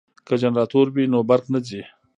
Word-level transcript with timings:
که 0.27 0.33
جنراتور 0.43 0.87
وي 0.95 1.05
نو 1.13 1.19
برق 1.29 1.45
نه 1.53 1.59
ځي. 1.67 1.81